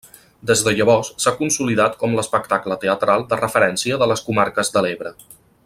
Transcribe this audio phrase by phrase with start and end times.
[0.51, 5.15] Des de llavors s’ha consolidat com l'espectacle teatral de referència de les comarques de l'Ebre.